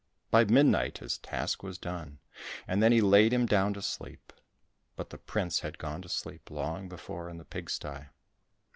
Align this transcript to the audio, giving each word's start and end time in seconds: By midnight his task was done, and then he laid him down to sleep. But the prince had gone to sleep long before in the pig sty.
By 0.31 0.45
midnight 0.45 0.97
his 0.97 1.19
task 1.19 1.61
was 1.61 1.77
done, 1.77 2.17
and 2.67 2.81
then 2.81 2.91
he 2.91 3.01
laid 3.01 3.31
him 3.31 3.45
down 3.45 3.75
to 3.75 3.83
sleep. 3.83 4.33
But 4.95 5.11
the 5.11 5.19
prince 5.19 5.59
had 5.59 5.77
gone 5.77 6.01
to 6.01 6.09
sleep 6.09 6.49
long 6.49 6.89
before 6.89 7.29
in 7.29 7.37
the 7.37 7.45
pig 7.45 7.69
sty. 7.69 8.09